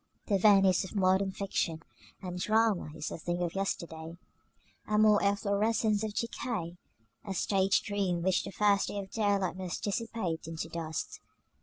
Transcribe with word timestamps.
The 0.25 0.39
Venice 0.39 0.83
of 0.83 0.95
modern 0.95 1.31
fiction 1.31 1.83
and 2.23 2.39
drama 2.39 2.89
is 2.95 3.11
a 3.11 3.19
thing 3.19 3.39
of 3.43 3.53
yesterday, 3.53 4.17
a 4.87 4.97
mere 4.97 5.21
efflorescence 5.21 6.03
of 6.03 6.15
decay, 6.15 6.79
a 7.23 7.35
stage 7.35 7.83
dream 7.83 8.23
which 8.23 8.43
the 8.43 8.51
first 8.51 8.89
ray 8.89 8.97
of 8.97 9.11
daylight 9.11 9.57
must 9.57 9.83
dissipate 9.83 10.47
into 10.47 10.69
dust. 10.69 11.19